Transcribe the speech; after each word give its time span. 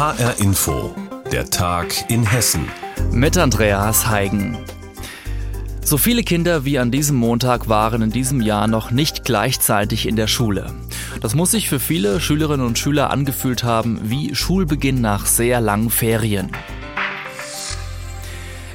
HR 0.00 0.40
Info, 0.40 0.94
der 1.30 1.50
Tag 1.50 2.10
in 2.10 2.24
Hessen. 2.24 2.66
Mit 3.12 3.36
Andreas 3.36 4.08
Heigen. 4.08 4.56
So 5.84 5.98
viele 5.98 6.22
Kinder 6.22 6.64
wie 6.64 6.78
an 6.78 6.90
diesem 6.90 7.16
Montag 7.16 7.68
waren 7.68 8.00
in 8.00 8.10
diesem 8.10 8.40
Jahr 8.40 8.66
noch 8.66 8.92
nicht 8.92 9.26
gleichzeitig 9.26 10.08
in 10.08 10.16
der 10.16 10.26
Schule. 10.26 10.72
Das 11.20 11.34
muss 11.34 11.50
sich 11.50 11.68
für 11.68 11.78
viele 11.78 12.18
Schülerinnen 12.18 12.64
und 12.66 12.78
Schüler 12.78 13.10
angefühlt 13.10 13.62
haben 13.62 14.00
wie 14.04 14.34
Schulbeginn 14.34 15.02
nach 15.02 15.26
sehr 15.26 15.60
langen 15.60 15.90
Ferien. 15.90 16.50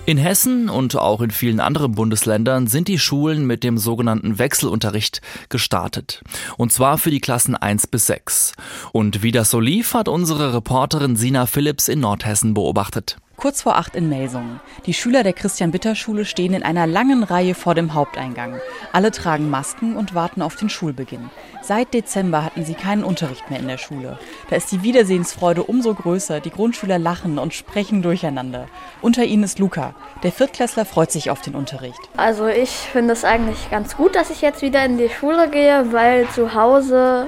In 0.07 0.19
Hessen 0.19 0.69
und 0.69 0.95
auch 0.95 1.19
in 1.19 1.31
vielen 1.31 1.59
anderen 1.59 1.93
Bundesländern 1.93 2.67
sind 2.67 2.87
die 2.87 2.99
Schulen 2.99 3.47
mit 3.47 3.63
dem 3.63 3.79
sogenannten 3.79 4.37
Wechselunterricht 4.37 5.19
gestartet. 5.49 6.21
Und 6.57 6.71
zwar 6.71 6.99
für 6.99 7.09
die 7.09 7.19
Klassen 7.19 7.55
1 7.55 7.87
bis 7.87 8.05
6. 8.05 8.53
Und 8.91 9.23
wie 9.23 9.31
das 9.31 9.49
so 9.49 9.59
lief, 9.59 9.95
hat 9.95 10.07
unsere 10.07 10.53
Reporterin 10.53 11.15
Sina 11.15 11.47
Phillips 11.47 11.87
in 11.87 12.01
Nordhessen 12.01 12.53
beobachtet. 12.53 13.17
Kurz 13.45 13.61
vor 13.61 13.77
acht 13.77 13.95
in 13.95 14.09
Melsungen. 14.09 14.59
Die 14.87 14.93
Schüler 14.95 15.21
der 15.21 15.33
Christian-Bitter-Schule 15.33 16.25
stehen 16.25 16.55
in 16.55 16.63
einer 16.63 16.87
langen 16.87 17.21
Reihe 17.21 17.53
vor 17.53 17.75
dem 17.75 17.93
Haupteingang. 17.93 18.59
Alle 18.91 19.11
tragen 19.11 19.51
Masken 19.51 19.95
und 19.95 20.15
warten 20.15 20.41
auf 20.41 20.55
den 20.55 20.67
Schulbeginn. 20.67 21.29
Seit 21.61 21.93
Dezember 21.93 22.43
hatten 22.43 22.65
sie 22.65 22.73
keinen 22.73 23.03
Unterricht 23.03 23.51
mehr 23.51 23.59
in 23.59 23.67
der 23.67 23.77
Schule. 23.77 24.17
Da 24.49 24.55
ist 24.55 24.71
die 24.71 24.81
Wiedersehensfreude 24.81 25.61
umso 25.61 25.93
größer. 25.93 26.39
Die 26.39 26.49
Grundschüler 26.49 26.97
lachen 26.97 27.37
und 27.37 27.53
sprechen 27.53 28.01
durcheinander. 28.01 28.65
Unter 29.03 29.23
ihnen 29.25 29.43
ist 29.43 29.59
Luca. 29.59 29.93
Der 30.23 30.31
Viertklässler 30.31 30.85
freut 30.85 31.11
sich 31.11 31.29
auf 31.29 31.41
den 31.41 31.53
Unterricht. 31.53 31.99
Also 32.17 32.47
ich 32.47 32.71
finde 32.71 33.13
es 33.13 33.23
eigentlich 33.23 33.69
ganz 33.69 33.95
gut, 33.95 34.15
dass 34.15 34.31
ich 34.31 34.41
jetzt 34.41 34.63
wieder 34.63 34.83
in 34.83 34.97
die 34.97 35.09
Schule 35.09 35.51
gehe, 35.51 35.93
weil 35.93 36.27
zu 36.29 36.55
Hause, 36.55 37.27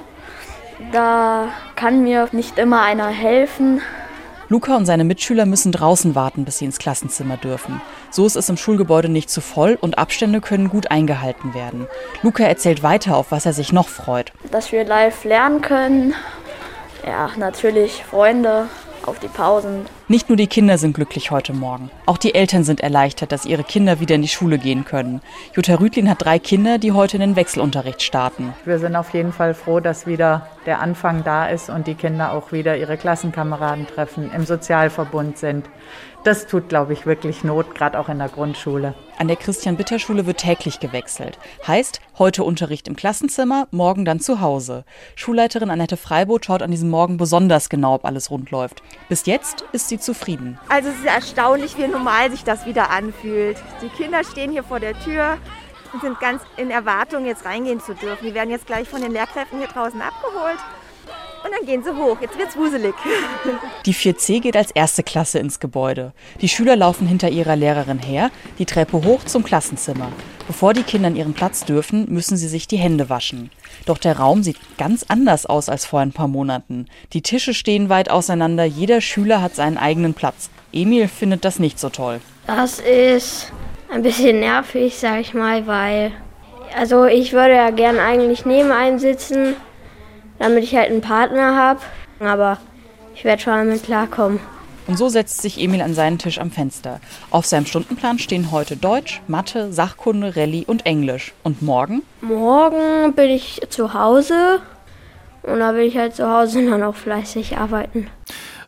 da 0.91 1.49
kann 1.75 2.02
mir 2.02 2.27
nicht 2.31 2.58
immer 2.58 2.81
einer 2.81 3.09
helfen. 3.09 3.84
Luca 4.50 4.78
und 4.78 4.86
seine 4.86 5.04
Mitschüler 5.04 5.46
müssen 5.46 5.72
draußen 5.74 6.16
warten, 6.16 6.46
bis 6.46 6.60
sie 6.60 6.66
ins 6.66 6.80
Klassenzimmer 6.80 7.36
dürfen. 7.36 7.81
So 8.12 8.26
ist 8.26 8.38
es 8.38 8.48
im 8.48 8.56
Schulgebäude 8.56 9.09
nicht 9.09 9.30
zu 9.30 9.42
voll 9.42 9.78
und 9.80 9.98
Abstände 9.98 10.39
können 10.39 10.70
gut 10.70 10.89
eingehalten 10.89 11.54
werden. 11.54 11.88
Luca 12.23 12.44
erzählt 12.44 12.81
weiter, 12.81 13.17
auf 13.17 13.31
was 13.31 13.45
er 13.45 13.54
sich 13.54 13.73
noch 13.73 13.89
freut. 13.89 14.31
Dass 14.52 14.72
wir 14.72 14.86
live 14.86 15.26
lernen 15.26 15.62
können. 15.62 16.14
Ja, 17.06 17.30
natürlich 17.38 18.04
Freunde 18.04 18.67
auf 19.08 19.19
die 19.19 19.27
Pausen. 19.27 19.86
Nicht 20.08 20.30
nur 20.30 20.36
die 20.36 20.47
Kinder 20.47 20.77
sind 20.77 20.94
glücklich 20.94 21.31
heute 21.31 21.53
Morgen. 21.53 21.89
Auch 22.05 22.17
die 22.17 22.36
Eltern 22.36 22.63
sind 22.63 22.81
erleichtert, 22.81 23.31
dass 23.31 23.45
ihre 23.45 23.64
Kinder 23.64 23.99
wieder 23.99 24.16
in 24.16 24.22
die 24.22 24.27
Schule 24.27 24.58
gehen 24.58 24.86
können. 24.86 25.22
Jutta 25.55 25.75
Rüdlin 25.75 26.09
hat 26.09 26.23
drei 26.23 26.39
Kinder, 26.39 26.77
die 26.77 26.91
heute 26.91 27.17
in 27.17 27.22
den 27.22 27.36
Wechselunterricht 27.36 28.02
starten. 28.02 28.53
Wir 28.66 28.80
sind 28.80 28.95
auf 28.95 29.14
jeden 29.14 29.31
Fall 29.31 29.53
froh, 29.53 29.80
dass 29.80 30.08
wieder 30.08 30.47
der 30.66 30.81
Anfang 30.81 31.23
da 31.23 31.47
ist 31.47 31.69
und 31.69 31.88
die 31.88 31.95
Kinder 31.95 32.33
auch 32.33 32.52
wieder 32.52 32.77
ihre 32.77 32.97
Klassenkameraden 32.97 33.88
treffen, 33.88 34.31
im 34.36 34.45
Sozialverbund 34.45 35.38
sind. 35.38 35.66
Das 36.28 36.45
tut, 36.45 36.67
glaube 36.67 36.92
ich, 36.92 37.06
wirklich 37.06 37.45
Not, 37.45 37.73
gerade 37.73 37.97
auch 37.97 38.09
in 38.09 38.17
der 38.17 38.28
Grundschule. 38.28 38.95
An 39.17 39.30
der 39.30 39.38
Christian-Bitter-Schule 39.38 40.25
wird 40.25 40.39
täglich 40.39 40.81
gewechselt. 40.81 41.39
Heißt, 41.66 42.02
heute 42.17 42.44
Unterricht 42.44 42.89
im 42.89 42.97
Klassenzimmer, 42.97 43.70
morgen 43.72 44.03
dann 44.03 44.20
zu 44.20 44.42
Hause. 44.42 44.83
Schulleiterin 45.16 45.70
Annette 45.70 45.95
Freiboth 45.95 46.44
schaut 46.44 46.61
an 46.61 46.72
diesem 46.72 46.89
Morgen 46.89 47.16
besonders 47.16 47.70
genau, 47.70 47.94
ob 47.94 48.03
alles 48.03 48.30
rund 48.30 48.52
läuft. 48.52 48.83
Bis 49.08 49.25
jetzt 49.25 49.64
ist 49.72 49.88
sie 49.88 50.00
zufrieden. 50.00 50.59
Also 50.67 50.89
es 50.89 50.95
ist 50.95 51.05
erstaunlich, 51.05 51.78
wie 51.78 51.88
normal 51.88 52.30
sich 52.30 52.44
das 52.44 52.66
wieder 52.66 52.89
anfühlt. 52.89 53.55
Die 53.81 53.88
Kinder 53.88 54.22
stehen 54.25 54.52
hier 54.52 54.66
vor 54.66 54.81
der 54.81 55.00
Tür 55.00 55.38
und 55.94 56.02
sind 56.02 56.20
ganz 56.20 56.42
in 56.58 56.72
Erwartung, 56.72 57.25
jetzt 57.25 57.45
reingehen 57.45 57.80
zu 57.80 57.95
dürfen. 57.95 58.25
Die 58.25 58.33
werden 58.33 58.50
jetzt 58.50 58.67
gleich 58.67 58.89
von 58.89 59.02
den 59.02 59.14
Lehrkräften 59.14 59.59
hier 59.59 59.70
draußen 59.70 60.02
abgeholt. 60.02 60.59
Und 61.43 61.52
dann 61.52 61.66
gehen 61.66 61.83
sie 61.83 61.95
hoch. 61.95 62.17
Jetzt 62.19 62.38
wird's 62.38 62.55
wuselig. 62.57 62.93
Die 63.85 63.93
4C 63.93 64.41
geht 64.41 64.57
als 64.57 64.71
erste 64.71 65.03
Klasse 65.03 65.39
ins 65.39 65.59
Gebäude. 65.59 66.13
Die 66.41 66.49
Schüler 66.49 66.75
laufen 66.75 67.07
hinter 67.07 67.30
ihrer 67.30 67.55
Lehrerin 67.55 67.99
her, 67.99 68.31
die 68.59 68.66
Treppe 68.66 69.03
hoch 69.03 69.23
zum 69.23 69.43
Klassenzimmer. 69.43 70.11
Bevor 70.47 70.73
die 70.73 70.83
Kinder 70.83 71.08
an 71.08 71.15
ihren 71.15 71.33
Platz 71.33 71.65
dürfen, 71.65 72.05
müssen 72.09 72.37
sie 72.37 72.47
sich 72.47 72.67
die 72.67 72.77
Hände 72.77 73.09
waschen. 73.09 73.52
Doch 73.86 73.97
der 73.97 74.17
Raum 74.17 74.43
sieht 74.43 74.58
ganz 74.77 75.05
anders 75.08 75.45
aus 75.45 75.70
als 75.70 75.86
vor 75.86 75.99
ein 75.99 76.14
paar 76.14 76.27
Monaten. 76.27 76.87
Die 77.14 77.21
Tische 77.21 77.53
stehen 77.53 77.89
weit 77.89 78.09
auseinander, 78.09 78.64
jeder 78.64 79.02
Schüler 79.02 79.42
hat 79.42 79.55
seinen 79.55 79.77
eigenen 79.77 80.14
Platz. 80.14 80.49
Emil 80.71 81.08
findet 81.08 81.43
das 81.43 81.59
nicht 81.59 81.80
so 81.80 81.89
toll. 81.89 82.21
Das 82.45 82.80
ist 82.80 83.52
ein 83.89 84.03
bisschen 84.03 84.39
nervig, 84.39 84.97
sag 84.97 85.21
ich 85.21 85.33
mal, 85.33 85.67
weil 85.67 86.11
also 86.76 87.05
ich 87.05 87.33
würde 87.33 87.55
ja 87.55 87.70
gern 87.70 87.99
eigentlich 87.99 88.45
neben 88.45 88.71
einem 88.71 88.99
sitzen, 88.99 89.55
damit 90.39 90.64
ich 90.64 90.75
halt 90.75 90.89
einen 90.89 91.02
Partner 91.02 91.55
habe. 91.55 91.80
Aber 92.20 92.58
ich 93.15 93.23
werde 93.23 93.42
schon 93.42 93.53
damit 93.53 93.83
klarkommen. 93.83 94.39
Und 94.87 94.98
so 94.98 95.09
setzt 95.09 95.42
sich 95.42 95.59
Emil 95.59 95.81
an 95.81 95.93
seinen 95.93 96.17
Tisch 96.17 96.39
am 96.39 96.49
Fenster. 96.49 97.02
Auf 97.30 97.45
seinem 97.45 97.65
Stundenplan 97.65 98.20
stehen 98.20 98.52
heute 98.52 98.77
Deutsch, 98.77 99.21
Mathe, 99.27 99.73
Sachkunde, 99.73 100.37
Rallye 100.37 100.64
und 100.65 100.86
Englisch. 100.86 101.33
Und 101.43 101.61
morgen? 101.61 102.03
Morgen 102.21 103.14
bin 103.14 103.30
ich 103.30 103.61
zu 103.70 103.93
Hause 103.93 104.61
und 105.43 105.59
da 105.59 105.73
will 105.73 105.86
ich 105.86 105.97
halt 105.97 106.15
zu 106.15 106.30
Hause 106.30 106.70
dann 106.70 106.83
auch 106.83 106.95
fleißig 106.95 107.58
arbeiten. 107.58 108.08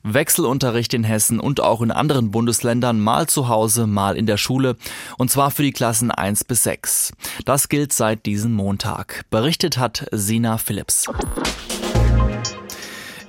Wechselunterricht 0.04 0.94
in 0.94 1.04
Hessen 1.04 1.40
und 1.40 1.62
auch 1.62 1.82
in 1.82 1.92
anderen 1.92 2.32
Bundesländern, 2.32 3.00
mal 3.00 3.28
zu 3.28 3.48
Hause, 3.48 3.88
mal 3.88 4.16
in 4.16 4.26
der 4.26 4.38
Schule, 4.38 4.76
und 5.18 5.30
zwar 5.32 5.52
für 5.52 5.64
die 5.64 5.72
Klassen 5.72 6.12
1 6.12 6.44
bis 6.44 6.64
6. 6.64 7.14
Das 7.46 7.70
gilt 7.70 7.94
seit 7.94 8.26
diesem 8.26 8.54
Montag. 8.54 9.26
Berichtet 9.30 9.78
hat 9.78 10.06
Sina 10.12 10.58
Phillips. 10.58 11.06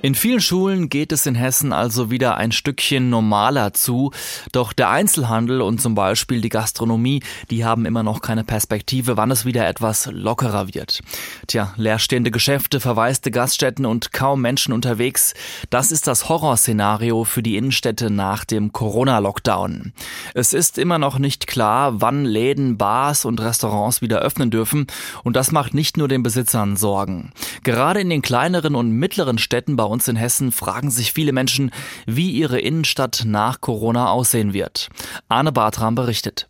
In 0.03 0.15
vielen 0.15 0.41
Schulen 0.41 0.89
geht 0.89 1.11
es 1.11 1.27
in 1.27 1.35
Hessen 1.35 1.71
also 1.71 2.09
wieder 2.09 2.35
ein 2.35 2.51
Stückchen 2.51 3.11
normaler 3.11 3.73
zu. 3.73 4.11
Doch 4.51 4.73
der 4.73 4.89
Einzelhandel 4.89 5.61
und 5.61 5.79
zum 5.79 5.93
Beispiel 5.93 6.41
die 6.41 6.49
Gastronomie, 6.49 7.21
die 7.51 7.65
haben 7.65 7.85
immer 7.85 8.01
noch 8.01 8.21
keine 8.21 8.43
Perspektive, 8.43 9.15
wann 9.15 9.29
es 9.29 9.45
wieder 9.45 9.67
etwas 9.67 10.07
lockerer 10.11 10.73
wird. 10.73 11.01
Tja, 11.45 11.75
leerstehende 11.77 12.31
Geschäfte, 12.31 12.79
verwaiste 12.79 13.29
Gaststätten 13.29 13.85
und 13.85 14.11
kaum 14.11 14.41
Menschen 14.41 14.73
unterwegs. 14.73 15.35
Das 15.69 15.91
ist 15.91 16.07
das 16.07 16.29
Horrorszenario 16.29 17.23
für 17.23 17.43
die 17.43 17.55
Innenstädte 17.55 18.09
nach 18.09 18.43
dem 18.43 18.71
Corona-Lockdown. 18.71 19.93
Es 20.33 20.53
ist 20.53 20.79
immer 20.79 20.97
noch 20.97 21.19
nicht 21.19 21.45
klar, 21.45 22.01
wann 22.01 22.25
Läden, 22.25 22.75
Bars 22.75 23.23
und 23.23 23.39
Restaurants 23.39 24.01
wieder 24.01 24.19
öffnen 24.19 24.49
dürfen. 24.49 24.87
Und 25.23 25.35
das 25.35 25.51
macht 25.51 25.75
nicht 25.75 25.97
nur 25.97 26.07
den 26.07 26.23
Besitzern 26.23 26.75
Sorgen. 26.75 27.33
Gerade 27.63 28.01
in 28.01 28.09
den 28.09 28.21
kleineren 28.21 28.75
und 28.75 28.91
mittleren 28.91 29.37
Städten 29.37 29.75
bei 29.75 29.83
uns 29.83 30.07
in 30.07 30.15
Hessen 30.15 30.51
fragen 30.51 30.89
sich 30.89 31.13
viele 31.13 31.31
Menschen, 31.31 31.71
wie 32.07 32.31
ihre 32.31 32.59
Innenstadt 32.59 33.23
nach 33.25 33.61
Corona 33.61 34.09
aussehen 34.09 34.53
wird. 34.53 34.89
Arne 35.29 35.51
Bartram 35.51 35.95
berichtet. 35.95 36.47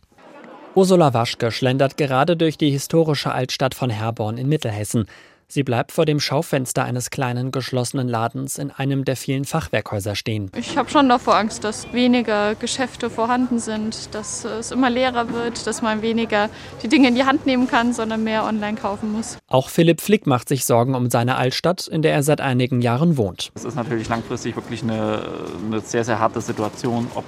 Ursula 0.73 1.13
Waschke 1.13 1.51
schlendert 1.51 1.97
gerade 1.97 2.37
durch 2.37 2.57
die 2.57 2.71
historische 2.71 3.33
Altstadt 3.33 3.75
von 3.75 3.89
Herborn 3.89 4.37
in 4.37 4.47
Mittelhessen. 4.47 5.05
Sie 5.53 5.63
bleibt 5.63 5.91
vor 5.91 6.05
dem 6.05 6.21
Schaufenster 6.21 6.85
eines 6.85 7.09
kleinen 7.09 7.51
geschlossenen 7.51 8.07
Ladens 8.07 8.57
in 8.57 8.71
einem 8.71 9.03
der 9.03 9.17
vielen 9.17 9.43
Fachwerkhäuser 9.43 10.15
stehen. 10.15 10.49
Ich 10.55 10.77
habe 10.77 10.89
schon 10.89 11.09
davor 11.09 11.35
Angst, 11.35 11.65
dass 11.65 11.91
weniger 11.91 12.55
Geschäfte 12.55 13.09
vorhanden 13.09 13.59
sind, 13.59 14.15
dass 14.15 14.45
es 14.45 14.71
immer 14.71 14.89
leerer 14.89 15.33
wird, 15.33 15.67
dass 15.67 15.81
man 15.81 16.01
weniger 16.01 16.49
die 16.81 16.87
Dinge 16.87 17.09
in 17.09 17.15
die 17.15 17.25
Hand 17.25 17.45
nehmen 17.45 17.67
kann, 17.67 17.91
sondern 17.91 18.23
mehr 18.23 18.45
online 18.45 18.77
kaufen 18.77 19.11
muss. 19.11 19.39
Auch 19.49 19.67
Philipp 19.67 19.99
Flick 19.99 20.25
macht 20.25 20.47
sich 20.47 20.63
Sorgen 20.63 20.95
um 20.95 21.09
seine 21.09 21.35
Altstadt, 21.35 21.85
in 21.85 22.01
der 22.01 22.13
er 22.13 22.23
seit 22.23 22.39
einigen 22.39 22.81
Jahren 22.81 23.17
wohnt. 23.17 23.51
Es 23.53 23.65
ist 23.65 23.75
natürlich 23.75 24.07
langfristig 24.07 24.55
wirklich 24.55 24.83
eine, 24.83 25.21
eine 25.65 25.81
sehr, 25.81 26.05
sehr 26.05 26.19
harte 26.19 26.39
Situation, 26.39 27.07
ob 27.13 27.25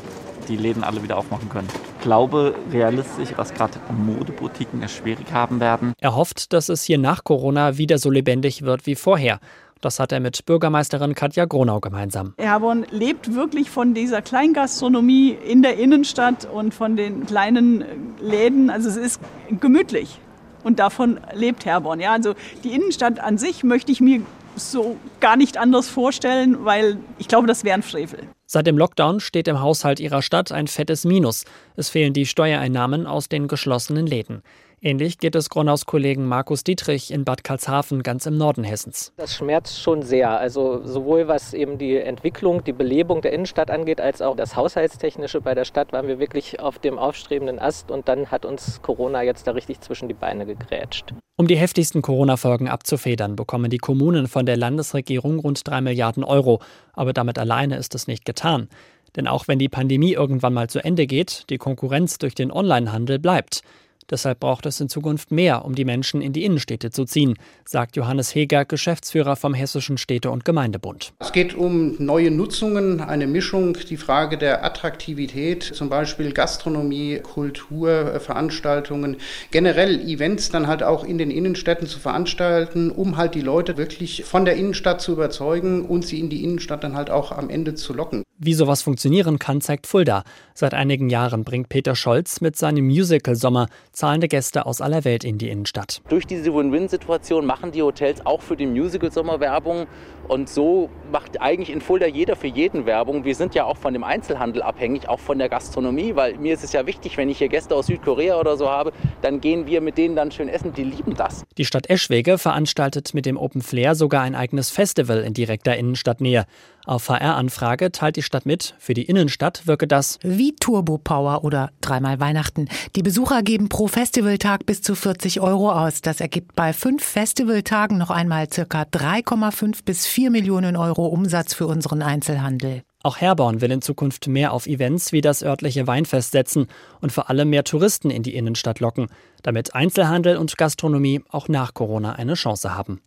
die 0.48 0.58
Läden 0.58 0.84
alle 0.84 1.04
wieder 1.04 1.18
aufmachen 1.18 1.50
können. 1.50 1.68
Ich 1.98 2.04
glaube 2.04 2.56
realistisch, 2.72 3.30
dass 3.36 3.54
gerade 3.54 3.80
Modeboutiquen 3.92 4.81
es 4.84 4.92
schwierig 4.92 5.31
haben 5.31 5.59
werden. 5.59 5.94
Er 6.00 6.16
hofft, 6.16 6.54
dass 6.54 6.70
es 6.70 6.84
hier 6.84 6.98
nach 6.98 7.24
Corona 7.24 7.78
wieder 7.78 7.98
so 7.98 8.09
lebendig 8.09 8.64
wird 8.64 8.86
wie 8.86 8.96
vorher. 8.96 9.40
Das 9.82 10.00
hat 10.00 10.14
er 10.14 10.22
mit 10.22 10.46
Bürgermeisterin 10.46 11.14
Katja 11.14 11.44
Gronau 11.44 11.82
gemeinsam. 11.82 12.34
Herborn 12.38 12.86
lebt 12.92 13.36
wirklich 13.36 13.70
von 13.70 13.94
dieser 13.94 14.22
Kleingastronomie 14.22 15.32
in 15.32 15.62
der 15.62 15.78
Innenstadt 15.78 16.46
und 16.46 16.73
von 16.73 16.96
den 16.96 17.26
kleinen 17.26 17.84
Läden. 18.22 18.70
Also 18.70 18.88
es 18.88 18.96
ist 18.96 19.22
gemütlich 19.59 20.20
und 20.64 20.79
davon 20.79 21.20
lebt 21.34 21.66
Herborn. 21.66 22.00
Ja, 22.00 22.14
also 22.14 22.34
die 22.64 22.73
Innenstadt 22.73 23.20
an 23.20 23.38
sich 23.38 23.66
möchte 23.66 23.91
ich 23.91 24.00
mir 24.00 24.22
so 24.55 24.97
gar 25.20 25.35
nicht 25.35 25.58
anders 25.58 25.90
vorstellen, 25.90 26.66
weil 26.66 26.97
ich 27.17 27.28
glaube, 27.28 27.47
das 27.47 27.64
wäre 27.64 27.76
ein 27.76 27.84
Frevel. 27.84 28.28
Seit 28.46 28.67
dem 28.67 28.78
Lockdown 28.78 29.20
steht 29.20 29.47
im 29.47 29.61
Haushalt 29.61 30.00
ihrer 30.00 30.22
Stadt 30.22 30.52
ein 30.52 30.67
fettes 30.67 31.05
Minus. 31.05 31.46
Es 31.76 31.90
fehlen 31.90 32.14
die 32.14 32.26
Steuereinnahmen 32.26 33.08
aus 33.08 33.29
den 33.29 33.47
geschlossenen 33.47 34.05
Läden. 34.05 34.44
Ähnlich 34.85 35.18
geht 35.18 35.34
es 35.35 35.50
Gronaus 35.50 35.85
Kollegen 35.85 36.26
Markus 36.26 36.66
Dietrich 36.66 37.09
in 37.09 37.24
Bad 37.24 37.46
Karlshafen 37.46 38.03
ganz 38.03 38.26
im 38.26 38.38
Norden 38.38 38.66
Hessens. 38.66 39.14
Das 39.16 39.34
schmerzt 39.34 39.82
schon 39.82 40.02
sehr. 40.02 40.38
Also 40.38 40.85
sowohl 40.85 41.30
was 41.30 41.53
eben 41.53 41.78
die 41.78 41.96
Entwicklung, 41.96 42.66
die 42.66 42.74
Belebung 42.74 43.22
der 43.22 43.32
Innenstadt 43.32 43.72
angeht, 43.72 44.02
als 44.02 44.22
auch 44.22 44.35
das 44.35 44.58
Haushaltstechnische 44.58 45.40
bei 45.40 45.56
der 45.56 45.64
Stadt 45.64 45.94
waren 45.94 46.09
wir 46.09 46.20
wirklich 46.20 46.59
auf 46.59 46.80
dem 46.80 47.00
aufstrebenden 47.00 47.59
Ast 47.59 47.91
und 47.91 48.09
dann 48.09 48.30
hat 48.30 48.44
uns 48.44 48.82
Corona 48.82 49.22
jetzt 49.22 49.47
da 49.47 49.52
richtig 49.52 49.80
zwischen 49.80 50.09
die 50.09 50.16
Beine 50.16 50.46
gegrätscht. 50.46 51.14
Um 51.38 51.47
die 51.47 51.56
heftigsten 51.56 52.02
Corona-Folgen 52.02 52.68
abzufedern, 52.68 53.38
bekommen 53.38 53.70
die 53.70 53.78
Kommunen 53.78 54.28
von 54.28 54.46
der 54.46 54.58
Landesregierung 54.58 55.40
rund 55.40 55.66
drei 55.66 55.79
Milliarden 55.79 56.26
Euro. 56.26 56.59
Aber 56.91 57.14
damit 57.14 57.40
alleine 57.40 57.78
ist 57.78 57.96
es 57.96 58.08
nicht 58.08 58.26
getan. 58.26 58.68
Denn 59.16 59.28
auch 59.28 59.47
wenn 59.47 59.59
die 59.59 59.70
Pandemie 59.70 60.12
irgendwann 60.12 60.53
mal 60.53 60.70
zu 60.70 60.84
Ende 60.84 61.08
geht, 61.08 61.46
die 61.50 61.58
Konkurrenz 61.58 62.18
durch 62.18 62.36
den 62.36 62.52
Onlinehandel 62.52 63.20
bleibt. 63.20 63.62
Deshalb 64.09 64.40
braucht 64.40 64.66
es 64.66 64.79
in 64.79 64.90
Zukunft 64.90 65.32
mehr, 65.32 65.66
um 65.66 65.76
die 65.76 65.85
Menschen 65.85 66.22
in 66.22 66.34
die 66.34 66.44
Innenstädte 66.46 66.91
zu 66.91 67.05
ziehen, 67.05 67.35
sagt 67.66 67.96
Johannes 67.96 68.34
Heger, 68.35 68.66
Geschäftsführer 68.66 69.35
vom 69.35 69.53
Hessischen 69.53 69.97
Städte- 69.97 70.32
und 70.32 70.46
Gemeindebund. 70.46 71.14
Es 71.20 71.32
geht 71.32 71.53
um 71.55 71.96
neue 72.03 72.32
Nutzungen, 72.32 73.02
eine 73.02 73.28
Mischung, 73.28 73.78
die 73.90 73.97
Frage 73.97 74.38
der 74.38 74.64
Attraktivität, 74.64 75.64
zum 75.64 75.90
Beispiel 75.90 76.32
Gastronomie, 76.32 77.20
Kultur, 77.20 78.20
Veranstaltungen, 78.20 79.17
generell 79.52 80.00
Events 80.02 80.50
dann 80.50 80.67
halt 80.67 80.84
auch 80.84 81.03
in 81.03 81.17
den 81.17 81.32
Innenstädten 81.32 81.88
zu 81.88 82.00
veranstalten, 82.00 82.91
um 82.91 83.17
halt 83.17 83.35
die 83.35 83.41
Leute 83.41 83.78
wirklich 83.78 84.23
von 84.26 84.46
der 84.46 84.55
Innenstadt 84.55 85.02
zu 85.02 85.14
überzeugen 85.14 85.85
und 85.85 86.05
sie 86.05 86.20
in 86.20 86.29
die 86.29 86.44
Innenstadt 86.44 86.84
dann 86.84 86.96
halt 86.96 87.09
auch 87.09 87.32
am 87.32 87.50
Ende 87.50 87.76
zu 87.76 87.94
locken. 87.94 88.23
Wie 88.45 88.53
sowas 88.53 88.81
funktionieren 88.81 89.40
kann, 89.40 89.61
zeigt 89.61 89.87
Fulda. 89.87 90.25
Seit 90.53 90.73
einigen 90.73 91.09
Jahren 91.09 91.45
bringt 91.45 91.69
Peter 91.69 91.95
Scholz 91.95 92.41
mit 92.41 92.57
seinem 92.57 92.87
Musical 92.87 93.35
Sommer 93.35 93.67
zahlende 93.93 94.28
Gäste 94.28 94.66
aus 94.66 94.81
aller 94.81 95.05
Welt 95.05 95.23
in 95.23 95.37
die 95.37 95.47
Innenstadt. 95.47 96.01
Durch 96.09 96.28
diese 96.28 96.53
Win-Win-Situation 96.53 97.45
machen 97.45 97.72
die 97.72 97.81
Hotels 97.81 98.25
auch 98.25 98.41
für 98.41 98.57
den 98.57 98.73
Musical 98.73 99.13
Sommer 99.13 99.40
Werbung. 99.40 99.87
Und 100.28 100.49
so 100.49 100.90
macht 101.09 101.40
eigentlich 101.40 101.69
in 101.69 101.79
Fulda 101.79 102.05
jeder 102.05 102.35
für 102.35 102.47
jeden 102.47 102.85
Werbung. 102.85 103.23
Wir 103.23 103.34
sind 103.34 103.55
ja 103.55 103.63
auch 103.63 103.78
von 103.78 103.93
dem 103.93 104.03
Einzelhandel 104.03 104.61
abhängig, 104.61 105.07
auch 105.07 105.19
von 105.19 105.37
der 105.37 105.47
Gastronomie, 105.47 106.16
weil 106.16 106.37
mir 106.37 106.53
ist 106.53 106.66
es 106.66 106.73
ja 106.73 106.85
wichtig, 106.85 107.16
wenn 107.16 107.29
ich 107.29 107.37
hier 107.37 107.47
Gäste 107.47 107.73
aus 107.73 107.87
Südkorea 107.87 108.37
oder 108.37 108.57
so 108.57 108.69
habe, 108.69 108.91
dann 109.22 109.40
gehen 109.40 109.67
wir 109.67 109.79
mit 109.79 109.97
denen 109.97 110.17
dann 110.17 110.31
schön 110.31 110.49
essen. 110.49 110.73
Die 110.73 110.84
lieben 110.84 111.16
das. 111.16 111.43
Die 111.57 111.66
Stadt 111.66 111.90
Eschwege 111.90 112.37
veranstaltet 112.37 113.13
mit 113.13 113.25
dem 113.25 113.37
Open 113.37 113.61
Flair 113.61 113.95
sogar 113.95 114.23
ein 114.23 114.35
eigenes 114.35 114.69
Festival 114.69 115.23
in 115.23 115.34
direkter 115.34 115.78
Innenstadtnähe. 115.78 116.45
Auf 116.85 117.08
HR-Anfrage 117.08 117.94
teilt 117.94 118.18
die 118.18 118.24
Stadt 118.24 118.46
mit, 118.46 118.76
für 118.78 118.94
die 118.94 119.03
Innenstadt 119.03 119.68
wirke 119.68 119.88
das 119.88 120.20
wie 120.22 120.53
Turbo 120.53 120.97
Power 120.97 121.46
oder 121.46 121.70
dreimal 121.80 122.20
Weihnachten. 122.20 122.68
Die 122.97 123.03
Besucher 123.03 123.41
geben 123.41 123.70
pro 123.70 123.88
Festivaltag 123.88 124.66
bis 124.66 124.82
zu 124.82 124.94
40 124.94 125.40
Euro 125.40 125.72
aus. 125.72 126.02
Das 126.02 126.20
ergibt 126.20 126.56
bei 126.56 126.74
fünf 126.74 127.02
Festivaltagen 127.02 127.97
noch 127.97 128.09
einmal 128.09 128.52
circa 128.52 128.82
3,5 128.82 129.85
bis 129.85 130.06
4 130.06 130.30
Millionen 130.30 130.76
Euro 130.76 131.06
Umsatz 131.06 131.53
für 131.53 131.68
unseren 131.68 132.02
Einzelhandel. 132.02 132.84
Auch 133.02 133.18
Herborn 133.18 133.62
will 133.62 133.72
in 133.72 133.82
Zukunft 133.82 134.28
mehr 134.28 134.52
auf 134.52 134.66
Events 134.66 135.12
wie 135.14 135.22
das 135.22 135.41
örtliche 135.41 135.88
Weinfest 135.88 136.32
setzen 136.32 136.68
und 137.00 137.12
vor 137.12 137.29
allem 137.29 137.50
mehr 137.50 137.64
Touristen 137.64 138.09
in 138.09 138.24
die 138.24 138.36
Innenstadt 138.36 138.82
locken, 138.82 139.08
damit 139.41 139.74
Einzelhandel 139.76 140.36
und 140.38 140.58
Gastronomie 140.58 141.22
auch 141.29 141.47
nach 141.47 141.74
Corona 141.74 142.14
eine 142.14 142.34
Chance 142.36 142.76
haben. 142.76 143.02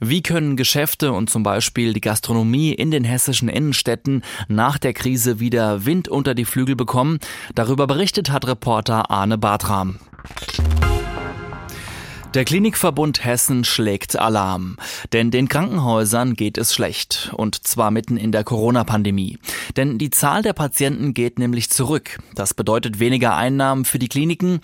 Wie 0.00 0.22
können 0.22 0.56
Geschäfte 0.56 1.12
und 1.12 1.30
zum 1.30 1.42
Beispiel 1.42 1.92
die 1.92 2.00
Gastronomie 2.00 2.72
in 2.72 2.90
den 2.90 3.04
hessischen 3.04 3.48
Innenstädten 3.48 4.22
nach 4.48 4.78
der 4.78 4.92
Krise 4.92 5.40
wieder 5.40 5.86
Wind 5.86 6.08
unter 6.08 6.34
die 6.34 6.44
Flügel 6.44 6.76
bekommen? 6.76 7.18
Darüber 7.54 7.86
berichtet 7.86 8.30
hat 8.30 8.46
Reporter 8.46 9.10
Arne 9.10 9.38
Bartram. 9.38 9.98
Der 12.34 12.44
Klinikverbund 12.44 13.24
Hessen 13.24 13.62
schlägt 13.62 14.18
Alarm. 14.18 14.76
Denn 15.12 15.30
den 15.30 15.46
Krankenhäusern 15.46 16.34
geht 16.34 16.58
es 16.58 16.74
schlecht. 16.74 17.30
Und 17.36 17.64
zwar 17.64 17.92
mitten 17.92 18.16
in 18.16 18.32
der 18.32 18.42
Corona-Pandemie. 18.42 19.38
Denn 19.76 19.98
die 19.98 20.10
Zahl 20.10 20.42
der 20.42 20.52
Patienten 20.52 21.14
geht 21.14 21.38
nämlich 21.38 21.70
zurück. 21.70 22.18
Das 22.34 22.52
bedeutet 22.52 22.98
weniger 22.98 23.36
Einnahmen 23.36 23.84
für 23.84 24.00
die 24.00 24.08
Kliniken. 24.08 24.58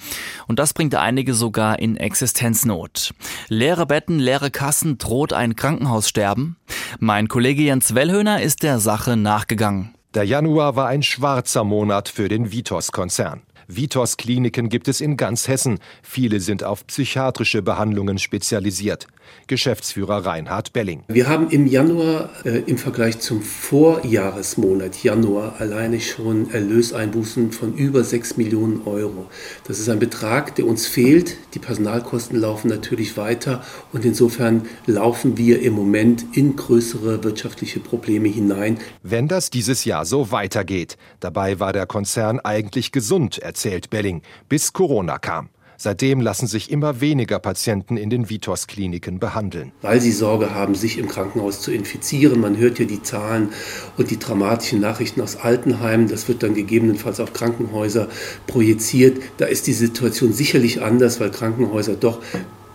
Und 0.49 0.59
das 0.59 0.75
bringt 0.75 0.97
einige 0.97 1.33
sogar 1.33 1.79
in 1.79 1.97
Existenznot. 1.97 3.15
Leere 3.47 3.87
Betten, 3.87 4.19
leere 4.19 4.51
Kassen, 4.51 4.99
droht 4.99 5.33
ein 5.33 5.55
Krankenhaussterben? 5.55 6.57
Mein 6.99 7.29
Kollege 7.29 7.63
Jens 7.63 7.95
Wellhöhner 7.95 8.43
ist 8.43 8.65
der 8.65 8.81
Sache 8.81 9.17
nachgegangen. 9.17 9.95
Der 10.15 10.25
Januar 10.25 10.75
war 10.75 10.89
ein 10.89 11.05
schwarzer 11.05 11.63
Monat 11.63 12.09
für 12.09 12.29
den 12.29 12.51
Vitos-Konzern. 12.51 13.43
Vitos-Kliniken 13.77 14.69
gibt 14.69 14.89
es 14.89 15.01
in 15.01 15.17
ganz 15.17 15.49
Hessen. 15.49 15.79
Viele 16.03 16.41
sind 16.41 16.65
auf 16.65 16.87
psychiatrische 16.87 17.63
Behandlungen 17.63 18.19
spezialisiert. 18.19 19.07
Geschäftsführer 19.47 20.25
Reinhard 20.25 20.73
Belling. 20.73 21.03
Wir 21.09 21.29
haben 21.29 21.51
im 21.51 21.67
Januar 21.67 22.31
äh, 22.45 22.61
im 22.67 22.79
Vergleich 22.79 23.19
zum 23.21 23.43
Vorjahresmonat 23.43 25.03
Januar 25.03 25.57
alleine 25.59 26.01
schon 26.01 26.51
Erlöseinbußen 26.51 27.53
von 27.53 27.75
über 27.75 28.05
6 28.05 28.37
Millionen 28.37 28.87
Euro. 28.87 29.27
Das 29.67 29.79
ist 29.79 29.89
ein 29.89 29.99
Betrag, 29.99 30.55
der 30.55 30.67
uns 30.67 30.87
fehlt. 30.87 31.37
Die 31.55 31.59
Personalkosten 31.59 32.39
laufen 32.39 32.69
natürlich 32.69 33.17
weiter 33.17 33.65
und 33.93 34.05
insofern 34.05 34.67
laufen 34.87 35.37
wir 35.37 35.63
im 35.63 35.75
Moment 35.75 36.25
in 36.33 36.57
größere 36.57 37.25
wirtschaftliche 37.25 37.81
Probleme 37.81 38.29
hinein. 38.29 38.79
Wenn 39.03 39.29
das 39.29 39.51
dieses 39.51 39.85
Jahr 39.85 40.05
so 40.05 40.31
weitergeht, 40.31 40.97
dabei 41.21 41.61
war 41.61 41.73
der 41.73 41.87
Konzern 41.87 42.41
eigentlich 42.41 42.93
gesund, 42.93 43.39
erzählt 43.39 43.91
Belling, 43.91 44.23
bis 44.49 44.73
Corona 44.73 45.19
kam. 45.19 45.49
Seitdem 45.83 46.21
lassen 46.21 46.47
sich 46.47 46.71
immer 46.71 47.01
weniger 47.01 47.39
Patienten 47.39 47.97
in 47.97 48.11
den 48.11 48.29
Vitos-Kliniken 48.29 49.19
behandeln. 49.19 49.73
Weil 49.81 49.99
sie 49.99 50.13
Sorge 50.13 50.55
haben, 50.55 50.75
sich 50.75 50.99
im 50.99 51.09
Krankenhaus 51.09 51.63
zu 51.63 51.73
infizieren. 51.73 52.39
Man 52.39 52.59
hört 52.59 52.79
ja 52.79 52.85
die 52.85 53.03
Zahlen 53.03 53.49
und 53.97 54.11
die 54.11 54.19
dramatischen 54.19 54.79
Nachrichten 54.79 55.23
aus 55.23 55.37
Altenheimen. 55.37 56.07
Das 56.07 56.29
wird 56.29 56.43
dann 56.43 56.53
gegebenenfalls 56.53 57.19
auf 57.19 57.33
Krankenhäuser 57.33 58.09
projiziert. 58.47 59.23
Da 59.39 59.47
ist 59.47 59.67
die 59.69 59.73
Situation 59.73 60.35
sicherlich 60.35 60.83
anders, 60.83 61.19
weil 61.19 61.31
Krankenhäuser 61.31 61.95
doch 61.95 62.19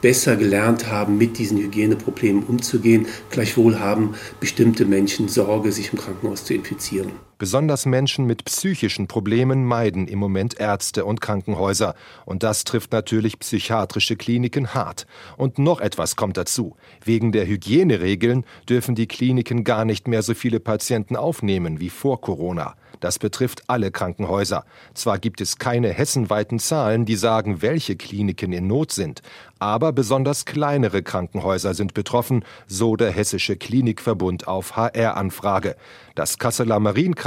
besser 0.02 0.36
gelernt 0.36 0.88
haben, 0.88 1.20
mit 1.20 1.38
diesen 1.38 1.60
Hygieneproblemen 1.60 2.42
umzugehen. 2.42 3.06
Gleichwohl 3.30 3.80
haben 3.80 4.16
bestimmte 4.40 4.86
Menschen 4.86 5.28
Sorge, 5.30 5.72
sich 5.72 5.94
im 5.94 6.00
Krankenhaus 6.00 6.44
zu 6.44 6.56
infizieren. 6.56 7.12
Besonders 7.38 7.86
Menschen 7.86 8.26
mit 8.26 8.46
psychischen 8.46 9.08
Problemen 9.08 9.66
meiden 9.66 10.08
im 10.08 10.20
Moment 10.20 10.58
Ärzte 10.58 11.04
und 11.04 11.20
Krankenhäuser. 11.20 11.94
Und 12.26 12.44
das 12.44 12.64
trifft 12.64 12.94
natürlich 12.94 13.40
psychiatrische 13.40 14.16
Kliniken 14.16 14.74
hart. 14.74 15.06
Und 15.36 15.60
noch 15.60 15.82
etwas 15.82 16.16
kommt 16.16 16.38
dazu. 16.38 16.78
Wegen 17.04 17.34
der 17.34 17.46
Hygieneregeln 17.46 18.46
dürfen 18.70 18.96
die 18.96 19.08
Kliniken 19.08 19.66
gar 19.66 19.84
nicht 19.84 20.08
mehr 20.08 20.22
so 20.22 20.34
viele 20.34 20.62
Patienten 20.62 21.18
aufnehmen 21.18 21.82
wie 21.82 21.90
vor 21.90 22.22
Corona. 22.22 22.76
Das 23.00 23.20
betrifft 23.20 23.64
alle 23.68 23.92
Krankenhäuser. 23.92 24.66
Zwar 24.94 25.20
gibt 25.20 25.42
es 25.42 25.58
keine 25.58 25.90
hessenweiten 25.90 26.60
Zahlen, 26.60 27.06
die 27.06 27.16
sagen, 27.16 27.62
welche 27.62 27.96
Kliniken 27.96 28.54
in 28.54 28.68
Not 28.68 28.92
sind, 28.92 29.22
aber 29.60 29.92
besonders 29.94 30.46
kleinere 30.46 31.04
Krankenhäuser 31.04 31.74
sind 31.74 31.94
betroffen, 31.94 32.44
so 32.68 32.96
der 32.96 33.12
Hessische 33.12 33.58
Klinikverbund 33.58 34.48
auf 34.48 34.76
HR-Anfrage. 34.76 35.76
Das 36.16 36.38
Kasseler 36.38 36.80
Marienkrankenhaus 36.80 37.25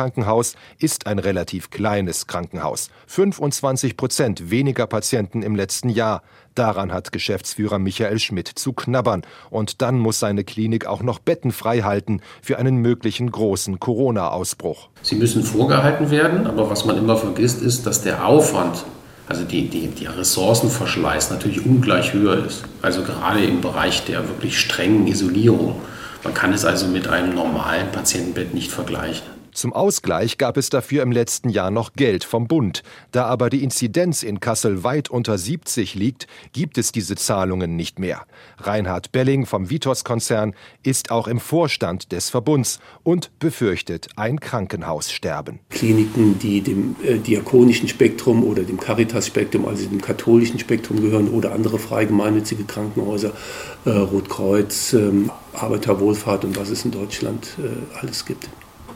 ist 0.79 1.06
ein 1.06 1.19
relativ 1.19 1.70
kleines 1.70 2.27
Krankenhaus. 2.27 2.91
25 3.06 3.96
Prozent 3.96 4.51
weniger 4.51 4.87
Patienten 4.87 5.43
im 5.43 5.56
letzten 5.56 5.89
Jahr. 5.89 6.22
Daran 6.55 6.93
hat 6.93 7.13
Geschäftsführer 7.13 7.79
Michael 7.79 8.19
Schmidt 8.19 8.49
zu 8.49 8.72
knabbern. 8.72 9.22
Und 9.51 9.82
dann 9.82 9.99
muss 9.99 10.19
seine 10.19 10.44
Klinik 10.44 10.87
auch 10.87 11.03
noch 11.03 11.19
Betten 11.19 11.53
frei 11.53 11.81
halten 11.81 12.20
für 12.43 12.58
einen 12.58 12.77
möglichen 12.77 13.31
großen 13.31 13.79
Corona-Ausbruch. 13.79 14.89
Sie 15.03 15.17
müssen 15.17 15.43
vorgehalten 15.43 16.11
werden, 16.11 16.46
aber 16.46 16.70
was 16.70 16.84
man 16.84 16.96
immer 16.96 17.17
vergisst, 17.17 17.63
ist, 17.63 17.87
dass 17.87 18.03
der 18.03 18.27
Aufwand 18.27 18.84
also 19.29 19.44
die, 19.44 19.69
die, 19.69 19.89
die 19.89 20.06
Ressourcenverschleiß 20.06 21.31
natürlich 21.31 21.65
ungleich 21.67 22.15
höher 22.15 22.46
ist. 22.46 22.65
Also 22.81 23.03
gerade 23.03 23.44
im 23.44 23.61
Bereich 23.61 24.05
der 24.06 24.27
wirklich 24.27 24.58
strengen 24.58 25.06
Isolierung. 25.06 25.82
Man 26.25 26.34
kann 26.34 26.53
es 26.53 26.65
also 26.65 26.87
mit 26.87 27.08
einem 27.08 27.34
normalen 27.34 27.93
Patientenbett 27.93 28.55
nicht 28.55 28.70
vergleichen. 28.70 29.38
Zum 29.58 29.72
Ausgleich 29.72 30.38
gab 30.38 30.56
es 30.56 30.70
dafür 30.70 31.03
im 31.03 31.10
letzten 31.10 31.48
Jahr 31.48 31.72
noch 31.72 31.94
Geld 31.94 32.22
vom 32.22 32.46
Bund. 32.46 32.84
Da 33.10 33.24
aber 33.24 33.50
die 33.50 33.65
Inzidenz 33.65 34.22
in 34.22 34.38
Kassel 34.38 34.84
weit 34.84 35.10
unter 35.10 35.36
70 35.36 35.96
liegt, 35.96 36.29
gibt 36.53 36.79
es 36.79 36.93
diese 36.93 37.17
Zahlungen 37.17 37.74
nicht 37.74 37.98
mehr. 37.98 38.24
Reinhard 38.58 39.10
Belling 39.10 39.46
vom 39.46 39.69
Vitos-Konzern 39.69 40.55
ist 40.84 41.10
auch 41.10 41.27
im 41.27 41.41
Vorstand 41.41 42.12
des 42.12 42.31
Verbunds 42.31 42.79
und 43.03 43.36
befürchtet 43.41 44.06
ein 44.15 44.38
Krankenhaussterben. 44.38 45.58
Kliniken, 45.70 46.38
die 46.38 46.60
dem 46.60 46.94
äh, 47.03 47.19
diakonischen 47.19 47.88
Spektrum 47.88 48.44
oder 48.44 48.62
dem 48.62 48.79
Caritas-Spektrum, 48.79 49.67
also 49.67 49.88
dem 49.88 50.00
katholischen 50.00 50.60
Spektrum 50.60 51.03
gehören 51.03 51.31
oder 51.31 51.50
andere 51.50 51.81
frei 51.81 52.05
gemeinnützige 52.05 52.62
Krankenhäuser, 52.62 53.32
äh, 53.86 53.91
Rotkreuz, 53.91 54.93
äh, 54.93 55.10
Arbeiterwohlfahrt 55.53 56.44
und 56.44 56.56
was 56.56 56.70
es 56.70 56.84
in 56.84 56.93
Deutschland 56.93 57.58
äh, 57.58 57.98
alles 58.00 58.24
gibt. 58.24 58.48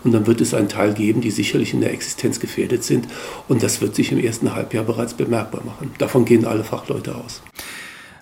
Und 0.04 0.12
dann 0.12 0.26
wird 0.26 0.40
es 0.40 0.54
einen 0.54 0.68
Teil 0.68 0.94
geben, 0.94 1.20
die 1.20 1.30
sicherlich 1.30 1.74
in 1.74 1.80
der 1.80 1.92
Existenz 1.92 2.40
gefährdet 2.40 2.84
sind. 2.84 3.06
Und 3.48 3.62
das 3.62 3.80
wird 3.80 3.94
sich 3.94 4.12
im 4.12 4.18
ersten 4.18 4.54
Halbjahr 4.54 4.84
bereits 4.84 5.14
bemerkbar 5.14 5.62
machen. 5.64 5.92
Davon 5.98 6.24
gehen 6.24 6.44
alle 6.44 6.64
Fachleute 6.64 7.14
aus. 7.14 7.42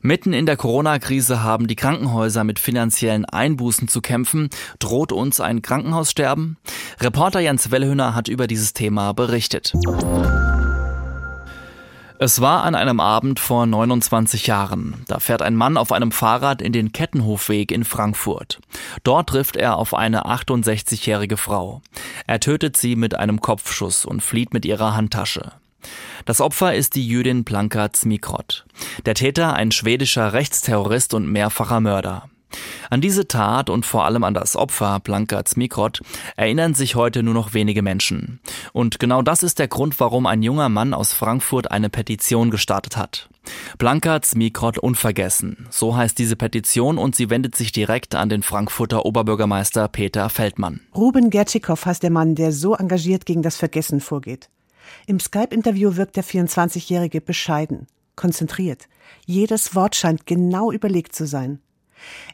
Mitten 0.02 0.32
in 0.32 0.46
der 0.46 0.56
Corona-Krise 0.56 1.42
haben 1.42 1.66
die 1.66 1.76
Krankenhäuser 1.76 2.42
mit 2.42 2.58
finanziellen 2.58 3.26
Einbußen 3.26 3.86
zu 3.86 4.00
kämpfen. 4.00 4.48
Droht 4.78 5.12
uns 5.12 5.40
ein 5.40 5.60
Krankenhaussterben? 5.60 6.56
Reporter 7.00 7.40
Jens 7.40 7.70
Wellhöhner 7.70 8.14
hat 8.14 8.28
über 8.28 8.46
dieses 8.46 8.72
Thema 8.72 9.12
berichtet. 9.12 9.74
Es 12.22 12.42
war 12.42 12.64
an 12.64 12.74
einem 12.74 13.00
Abend 13.00 13.40
vor 13.40 13.64
29 13.64 14.46
Jahren. 14.46 15.04
Da 15.08 15.20
fährt 15.20 15.40
ein 15.40 15.56
Mann 15.56 15.78
auf 15.78 15.90
einem 15.90 16.12
Fahrrad 16.12 16.60
in 16.60 16.70
den 16.70 16.92
Kettenhofweg 16.92 17.72
in 17.72 17.82
Frankfurt. 17.82 18.60
Dort 19.04 19.30
trifft 19.30 19.56
er 19.56 19.78
auf 19.78 19.94
eine 19.94 20.26
68-jährige 20.26 21.38
Frau. 21.38 21.80
Er 22.26 22.38
tötet 22.38 22.76
sie 22.76 22.94
mit 22.94 23.14
einem 23.14 23.40
Kopfschuss 23.40 24.04
und 24.04 24.22
flieht 24.22 24.52
mit 24.52 24.66
ihrer 24.66 24.94
Handtasche. 24.94 25.52
Das 26.26 26.42
Opfer 26.42 26.74
ist 26.74 26.94
die 26.94 27.08
Jüdin 27.08 27.42
Blanka 27.42 27.90
Zmikrot. 27.90 28.66
Der 29.06 29.14
Täter 29.14 29.54
ein 29.54 29.70
schwedischer 29.70 30.34
Rechtsterrorist 30.34 31.14
und 31.14 31.26
mehrfacher 31.26 31.80
Mörder. 31.80 32.28
An 32.90 33.00
diese 33.00 33.28
Tat 33.28 33.70
und 33.70 33.86
vor 33.86 34.04
allem 34.04 34.24
an 34.24 34.34
das 34.34 34.56
Opfer 34.56 35.00
Blanka 35.00 35.44
Zmikrot 35.44 36.00
erinnern 36.36 36.74
sich 36.74 36.94
heute 36.94 37.22
nur 37.22 37.34
noch 37.34 37.54
wenige 37.54 37.82
Menschen. 37.82 38.40
Und 38.72 38.98
genau 38.98 39.22
das 39.22 39.42
ist 39.42 39.58
der 39.58 39.68
Grund, 39.68 39.98
warum 40.00 40.26
ein 40.26 40.42
junger 40.42 40.68
Mann 40.68 40.94
aus 40.94 41.12
Frankfurt 41.12 41.70
eine 41.70 41.90
Petition 41.90 42.50
gestartet 42.50 42.96
hat. 42.96 43.28
Blanka 43.78 44.20
Zmikrot 44.20 44.78
unvergessen. 44.78 45.66
So 45.70 45.96
heißt 45.96 46.18
diese 46.18 46.36
Petition 46.36 46.98
und 46.98 47.16
sie 47.16 47.30
wendet 47.30 47.56
sich 47.56 47.72
direkt 47.72 48.14
an 48.14 48.28
den 48.28 48.42
Frankfurter 48.42 49.06
Oberbürgermeister 49.06 49.88
Peter 49.88 50.28
Feldmann. 50.28 50.80
Ruben 50.94 51.30
Gertschikow 51.30 51.84
heißt 51.84 52.02
der 52.02 52.10
Mann, 52.10 52.34
der 52.34 52.52
so 52.52 52.74
engagiert 52.74 53.26
gegen 53.26 53.42
das 53.42 53.56
Vergessen 53.56 54.00
vorgeht. 54.00 54.50
Im 55.06 55.20
Skype-Interview 55.20 55.96
wirkt 55.96 56.16
der 56.16 56.24
24-Jährige 56.24 57.20
bescheiden, 57.20 57.86
konzentriert. 58.16 58.88
Jedes 59.26 59.74
Wort 59.74 59.96
scheint 59.96 60.26
genau 60.26 60.72
überlegt 60.72 61.14
zu 61.14 61.26
sein. 61.26 61.60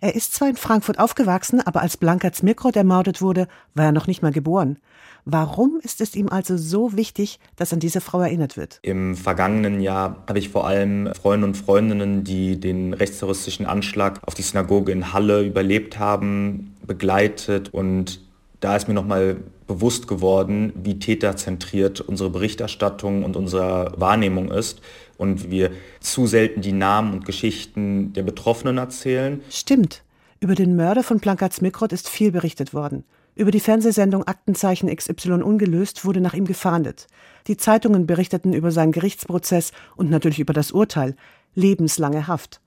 Er 0.01 0.15
ist 0.15 0.35
zwar 0.35 0.49
in 0.49 0.57
Frankfurt 0.57 0.99
aufgewachsen, 0.99 1.61
aber 1.61 1.83
als 1.83 1.97
Blanka 1.97 2.33
Zmikrot 2.33 2.77
ermordet 2.77 3.21
wurde, 3.21 3.49
war 3.75 3.87
er 3.87 3.93
noch 3.93 4.07
nicht 4.07 4.23
mal 4.23 4.33
geboren. 4.33 4.79
Warum 5.25 5.81
ist 5.83 6.01
es 6.01 6.15
ihm 6.15 6.29
also 6.29 6.57
so 6.57 6.97
wichtig, 6.97 7.41
dass 7.57 7.73
an 7.73 7.81
diese 7.81 8.01
Frau 8.01 8.21
erinnert 8.21 8.57
wird? 8.57 8.79
Im 8.83 9.17
vergangenen 9.17 9.81
Jahr 9.81 10.23
habe 10.29 10.39
ich 10.39 10.51
vor 10.51 10.69
allem 10.69 11.13
Freunde 11.21 11.49
und 11.49 11.57
Freundinnen, 11.57 12.23
die 12.23 12.61
den 12.61 12.95
rechtsterroristischen 12.95 13.67
Anschlag 13.67 14.21
auf 14.25 14.35
die 14.35 14.43
Synagoge 14.43 14.93
in 14.93 15.13
Halle 15.13 15.43
überlebt 15.43 15.99
haben, 15.99 16.77
begleitet 16.87 17.75
und 17.75 18.21
da 18.61 18.77
ist 18.77 18.89
mir 18.89 18.95
nochmal 18.95 19.37
bewusst 19.67 20.09
geworden, 20.09 20.73
wie 20.77 20.99
täterzentriert 20.99 22.01
unsere 22.01 22.31
Berichterstattung 22.31 23.25
und 23.25 23.37
unsere 23.37 23.93
Wahrnehmung 23.97 24.51
ist 24.51 24.81
und 25.19 25.51
wir 25.51 25.71
zu 26.01 26.27
selten 26.27 26.61
die 26.61 26.73
Namen 26.73 27.13
und 27.13 27.25
Geschichten 27.25 28.13
der 28.13 28.23
Betroffenen 28.23 28.79
erzählen. 28.79 29.41
Stimmt. 29.51 30.03
Über 30.41 30.55
den 30.55 30.77
Mörder 30.77 31.03
von 31.03 31.19
Blanka 31.19 31.51
Zmikrot 31.51 31.93
ist 31.93 32.09
viel 32.09 32.31
berichtet 32.31 32.75
worden. 32.75 33.05
Über 33.35 33.51
die 33.51 33.61
Fernsehsendung 33.61 34.25
Aktenzeichen 34.25 34.95
XY 34.95 35.43
ungelöst 35.43 36.05
wurde 36.05 36.21
nach 36.21 36.35
ihm 36.35 36.47
gefahndet. 36.47 37.07
Die 37.47 37.57
Zeitungen 37.57 38.07
berichteten 38.07 38.53
über 38.53 38.71
seinen 38.71 38.93
Gerichtsprozess 38.93 39.73
und 39.95 40.11
natürlich 40.11 40.41
über 40.41 40.55
das 40.55 40.73
Urteil. 40.73 41.17
Lebenslange 41.55 42.27
Haft. 42.27 42.61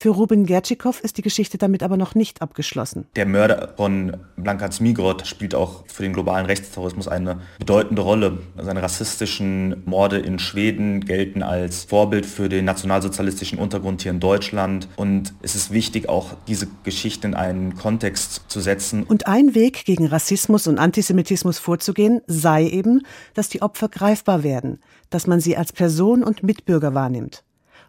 Für 0.00 0.10
Ruben 0.10 0.46
Gertschikow 0.46 1.00
ist 1.00 1.16
die 1.16 1.22
Geschichte 1.22 1.58
damit 1.58 1.82
aber 1.82 1.96
noch 1.96 2.14
nicht 2.14 2.42
abgeschlossen. 2.42 3.06
Der 3.16 3.26
Mörder 3.26 3.72
von 3.76 4.16
Blanka 4.36 4.70
Zmigrod 4.70 5.26
spielt 5.26 5.54
auch 5.54 5.84
für 5.86 6.02
den 6.02 6.12
globalen 6.12 6.46
Rechtsterrorismus 6.46 7.08
eine 7.08 7.40
bedeutende 7.58 8.02
Rolle. 8.02 8.38
Seine 8.60 8.82
rassistischen 8.82 9.82
Morde 9.86 10.18
in 10.18 10.38
Schweden 10.38 11.00
gelten 11.00 11.42
als 11.42 11.84
Vorbild 11.84 12.26
für 12.26 12.48
den 12.48 12.64
nationalsozialistischen 12.66 13.58
Untergrund 13.58 14.02
hier 14.02 14.10
in 14.10 14.20
Deutschland. 14.20 14.88
Und 14.96 15.32
es 15.42 15.54
ist 15.54 15.72
wichtig, 15.72 16.08
auch 16.08 16.34
diese 16.46 16.68
Geschichte 16.84 17.26
in 17.26 17.34
einen 17.34 17.74
Kontext 17.76 18.42
zu 18.48 18.60
setzen. 18.60 19.04
Und 19.04 19.26
ein 19.26 19.54
Weg 19.54 19.84
gegen 19.84 20.06
Rassismus 20.06 20.66
und 20.66 20.78
Antisemitismus 20.78 21.58
vorzugehen, 21.58 22.20
sei 22.26 22.68
eben, 22.68 23.02
dass 23.34 23.48
die 23.48 23.62
Opfer 23.62 23.88
greifbar 23.88 24.42
werden, 24.42 24.80
dass 25.10 25.26
man 25.26 25.40
sie 25.40 25.56
als 25.56 25.72
Person 25.72 26.22
und 26.22 26.42
Mitbürger 26.42 26.94
wahrnimmt. 26.94 27.45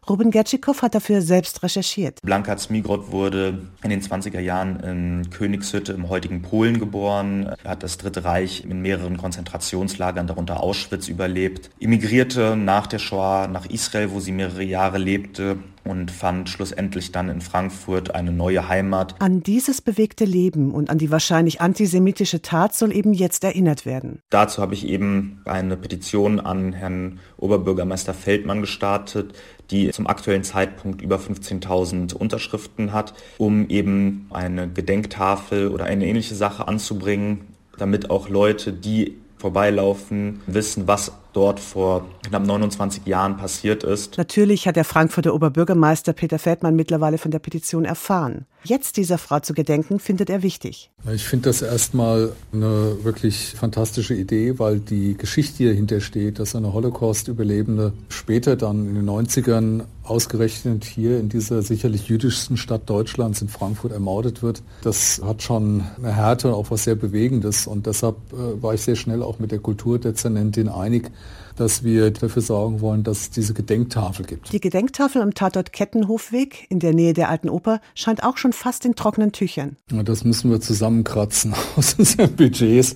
Ruben 0.09 0.31
Gertschikow 0.31 0.81
hat 0.81 0.95
dafür 0.95 1.21
selbst 1.21 1.63
recherchiert. 1.63 2.21
Blanka 2.21 2.55
Zmigrod 2.55 3.11
wurde 3.11 3.67
in 3.83 3.89
den 3.89 4.01
20er 4.01 4.39
Jahren 4.39 4.79
in 4.79 5.29
Königshütte 5.29 5.91
im 5.91 6.07
heutigen 6.07 6.41
Polen 6.41 6.79
geboren, 6.79 7.53
hat 7.65 7.83
das 7.83 7.97
Dritte 7.97 8.23
Reich 8.23 8.63
in 8.63 8.81
mehreren 8.81 9.17
Konzentrationslagern, 9.17 10.25
darunter 10.27 10.63
Auschwitz, 10.63 11.09
überlebt, 11.09 11.69
emigrierte 11.81 12.55
nach 12.55 12.87
der 12.87 12.99
Shoah 12.99 13.47
nach 13.47 13.65
Israel, 13.65 14.11
wo 14.11 14.21
sie 14.21 14.31
mehrere 14.31 14.63
Jahre 14.63 14.97
lebte 14.97 15.57
und 15.87 16.11
fand 16.11 16.49
schlussendlich 16.49 17.11
dann 17.11 17.29
in 17.29 17.41
Frankfurt 17.41 18.13
eine 18.13 18.31
neue 18.31 18.67
Heimat. 18.67 19.15
An 19.19 19.41
dieses 19.41 19.81
bewegte 19.81 20.25
Leben 20.25 20.71
und 20.71 20.89
an 20.89 20.97
die 20.97 21.11
wahrscheinlich 21.11 21.61
antisemitische 21.61 22.41
Tat 22.41 22.75
soll 22.75 22.95
eben 22.95 23.13
jetzt 23.13 23.43
erinnert 23.43 23.85
werden. 23.85 24.21
Dazu 24.29 24.61
habe 24.61 24.73
ich 24.73 24.87
eben 24.87 25.41
eine 25.45 25.77
Petition 25.77 26.39
an 26.39 26.73
Herrn 26.73 27.19
Oberbürgermeister 27.37 28.13
Feldmann 28.13 28.61
gestartet, 28.61 29.33
die 29.71 29.89
zum 29.91 30.07
aktuellen 30.07 30.43
Zeitpunkt 30.43 31.01
über 31.01 31.17
15.000 31.17 32.13
Unterschriften 32.13 32.93
hat, 32.93 33.13
um 33.37 33.67
eben 33.69 34.27
eine 34.29 34.67
Gedenktafel 34.69 35.69
oder 35.69 35.85
eine 35.85 36.05
ähnliche 36.05 36.35
Sache 36.35 36.67
anzubringen, 36.67 37.41
damit 37.77 38.09
auch 38.09 38.29
Leute, 38.29 38.73
die 38.73 39.17
vorbeilaufen, 39.37 40.41
wissen, 40.47 40.87
was 40.87 41.11
dort 41.37 41.59
vor 41.59 42.03
knapp 42.27 42.47
29 42.47 43.05
Jahren 43.05 43.37
passiert 43.37 43.83
ist. 43.83 44.17
Natürlich 44.17 44.67
hat 44.67 44.75
der 44.75 44.83
Frankfurter 44.83 45.35
Oberbürgermeister 45.35 46.13
Peter 46.13 46.39
Feldmann 46.39 46.75
mittlerweile 46.75 47.19
von 47.19 47.29
der 47.29 47.37
Petition 47.37 47.85
erfahren. 47.85 48.47
Jetzt 48.63 48.97
dieser 48.97 49.19
Frau 49.19 49.39
zu 49.39 49.53
gedenken, 49.53 49.99
findet 49.99 50.31
er 50.31 50.41
wichtig. 50.41 50.89
Ich 51.13 51.25
finde 51.25 51.49
das 51.49 51.61
erstmal 51.61 52.33
eine 52.51 53.03
wirklich 53.03 53.53
fantastische 53.55 54.15
Idee, 54.15 54.57
weil 54.57 54.79
die 54.79 55.15
Geschichte, 55.15 55.57
die 55.59 55.67
dahinter 55.67 56.01
steht, 56.01 56.39
dass 56.39 56.55
eine 56.55 56.73
Holocaust-Überlebende 56.73 57.93
später 58.09 58.55
dann 58.55 58.87
in 58.87 58.95
den 58.95 59.07
90ern 59.07 59.83
ausgerechnet 60.09 60.85
hier 60.85 61.19
in 61.19 61.29
dieser 61.29 61.61
sicherlich 61.61 62.07
jüdischsten 62.07 62.57
Stadt 62.57 62.89
Deutschlands 62.89 63.41
in 63.41 63.49
Frankfurt 63.49 63.91
ermordet 63.91 64.41
wird, 64.41 64.63
das 64.81 65.21
hat 65.23 65.41
schon 65.41 65.83
eine 65.97 66.13
Härte 66.13 66.47
und 66.47 66.53
auch 66.53 66.71
was 66.71 66.83
sehr 66.83 66.95
Bewegendes. 66.95 67.67
Und 67.67 67.85
deshalb 67.85 68.15
äh, 68.33 68.61
war 68.61 68.73
ich 68.73 68.81
sehr 68.81 68.95
schnell 68.95 69.23
auch 69.23 69.39
mit 69.39 69.51
der 69.51 69.59
Kulturdezernentin 69.59 70.69
einig, 70.69 71.11
dass 71.57 71.83
wir 71.83 72.11
dafür 72.11 72.41
sorgen 72.41 72.81
wollen, 72.81 73.03
dass 73.03 73.21
es 73.21 73.29
diese 73.31 73.53
Gedenktafel 73.53 74.25
gibt. 74.25 74.53
Die 74.53 74.59
Gedenktafel 74.59 75.21
am 75.21 75.33
Tatort 75.33 75.73
Kettenhofweg 75.73 76.67
in 76.69 76.79
der 76.79 76.93
Nähe 76.93 77.13
der 77.13 77.29
Alten 77.29 77.49
Oper 77.49 77.81
scheint 77.95 78.23
auch 78.23 78.37
schon 78.37 78.53
fast 78.53 78.85
in 78.85 78.95
trockenen 78.95 79.31
Tüchern. 79.31 79.77
Das 79.87 80.23
müssen 80.23 80.51
wir 80.51 80.61
zusammenkratzen 80.61 81.53
aus 81.75 81.95
unseren 81.95 82.35
Budgets. 82.35 82.95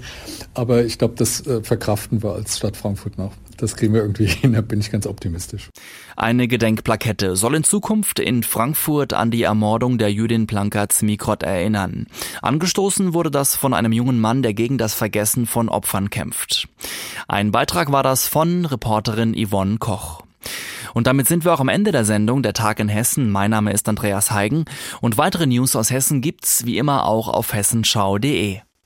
Aber 0.54 0.84
ich 0.84 0.98
glaube, 0.98 1.16
das 1.18 1.46
äh, 1.48 1.64
verkraften 1.64 2.24
wir 2.24 2.34
als 2.34 2.58
Stadt 2.58 2.78
Frankfurt 2.78 3.18
noch. 3.18 3.34
Das 3.62 3.76
kriegen 3.76 3.94
wir 3.94 4.02
irgendwie 4.02 4.26
hin, 4.28 4.54
da 4.54 4.62
bin 4.62 4.80
ich 4.80 4.92
ganz 4.92 5.06
optimistisch. 5.06 5.70
Eine 6.16 6.48
Gedenkplakette 6.48 7.36
soll 7.36 7.56
in 7.56 7.64
Zukunft 7.64 8.20
in 8.20 8.44
Frankfurt 8.44 9.14
an 9.14 9.30
die 9.30 9.44
Ermordung 9.44 9.98
der 9.98 10.12
Jüdin 10.12 10.48
Planka 10.48 10.90
Zmikrot 10.90 11.44
erinnern. 11.44 12.08
Angestoßen 12.42 13.14
wurde 13.14 13.30
das 13.30 13.56
von 13.56 13.74
einem 13.74 13.92
jungen 13.92 14.20
Mann, 14.20 14.42
der 14.42 14.54
gegen 14.54 14.78
das 14.80 14.94
Vergessen 14.96 15.46
von 15.46 15.70
Opfern 15.70 16.10
kämpft. 16.10 16.68
Ein 17.28 17.52
Beitrag 17.52 17.92
war 17.92 18.04
das 18.04 18.28
von 18.52 18.66
Reporterin 18.66 19.34
Yvonne 19.34 19.78
Koch. 19.78 20.24
Und 20.94 21.08
damit 21.08 21.28
sind 21.28 21.46
wir 21.46 21.54
auch 21.54 21.62
am 21.62 21.70
Ende 21.70 21.92
der 21.92 22.04
Sendung 22.04 22.44
Der 22.44 22.54
Tag 22.54 22.80
in 22.80 22.90
Hessen. 22.90 23.30
Mein 23.30 23.52
Name 23.52 23.72
ist 23.72 23.88
Andreas 23.88 24.32
Heigen 24.32 24.66
und 25.00 25.18
weitere 25.18 25.48
News 25.48 25.76
aus 25.76 25.90
Hessen 25.90 26.20
gibt's 26.22 26.66
wie 26.66 26.78
immer 26.78 27.06
auch 27.06 27.30
auf 27.30 27.54
hessenschau.de. 27.54 28.60